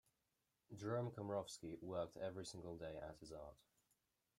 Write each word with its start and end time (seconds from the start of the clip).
Gerome 0.75 1.11
Kamrowski 1.11 1.79
worked 1.83 2.17
every 2.17 2.43
single 2.43 2.75
day 2.75 2.95
at 3.03 3.17
his 3.19 3.31
art. 3.31 3.53